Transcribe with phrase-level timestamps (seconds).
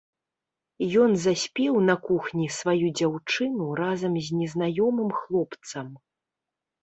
[1.01, 5.87] Ён заспеў на кухні сваю дзяўчыну разам з незнаёмым хлопцам.